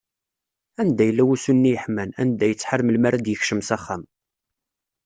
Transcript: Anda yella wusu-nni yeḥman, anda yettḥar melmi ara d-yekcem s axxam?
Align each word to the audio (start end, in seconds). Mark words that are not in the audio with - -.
Anda 0.81 1.03
yella 1.05 1.23
wusu-nni 1.27 1.71
yeḥman, 1.73 2.09
anda 2.21 2.45
yettḥar 2.47 2.81
melmi 2.83 3.05
ara 3.07 3.23
d-yekcem 3.23 3.61
s 3.67 3.69
axxam? 3.75 4.03